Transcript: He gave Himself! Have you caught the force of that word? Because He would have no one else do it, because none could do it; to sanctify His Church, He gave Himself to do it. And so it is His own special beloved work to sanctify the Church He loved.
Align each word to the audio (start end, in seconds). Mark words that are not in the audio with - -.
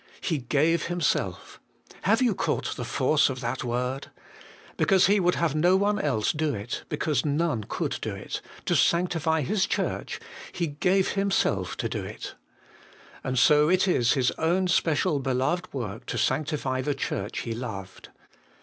He 0.21 0.39
gave 0.39 0.87
Himself! 0.87 1.59
Have 2.01 2.23
you 2.23 2.33
caught 2.33 2.75
the 2.75 2.83
force 2.83 3.29
of 3.29 3.39
that 3.41 3.63
word? 3.63 4.09
Because 4.75 5.05
He 5.05 5.19
would 5.19 5.35
have 5.35 5.53
no 5.53 5.75
one 5.75 5.99
else 5.99 6.31
do 6.33 6.55
it, 6.55 6.85
because 6.89 7.23
none 7.23 7.65
could 7.65 7.99
do 8.01 8.15
it; 8.15 8.41
to 8.65 8.75
sanctify 8.75 9.41
His 9.41 9.67
Church, 9.67 10.19
He 10.51 10.65
gave 10.65 11.09
Himself 11.09 11.77
to 11.77 11.87
do 11.87 12.03
it. 12.03 12.33
And 13.23 13.37
so 13.37 13.69
it 13.69 13.87
is 13.87 14.13
His 14.13 14.31
own 14.39 14.67
special 14.69 15.19
beloved 15.19 15.71
work 15.71 16.07
to 16.07 16.17
sanctify 16.17 16.81
the 16.81 16.95
Church 16.95 17.41
He 17.41 17.53
loved. 17.53 18.09